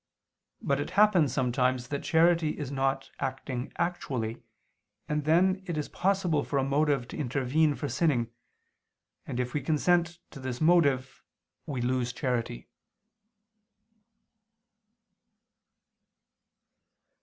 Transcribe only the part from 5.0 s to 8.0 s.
and then it is possible for a motive to intervene for